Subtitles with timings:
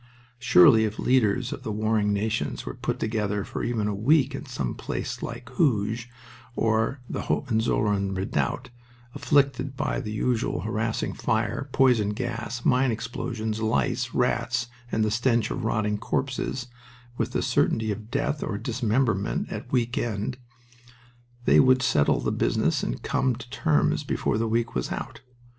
[0.39, 4.33] Surely if the leaders of the warring nations were put together for even a week
[4.33, 6.09] in some such place as Hooge,
[6.55, 8.71] or the Hohenzollern redoubt,
[9.13, 15.51] afflicted by the usual harassing fire, poison gas, mine explosions, lice, rats, and the stench
[15.51, 16.65] of rotting corpses,
[17.19, 20.39] with the certainty of death or dismemberment at the week end,
[21.45, 25.21] they would settle the business and come to terms before the week was out.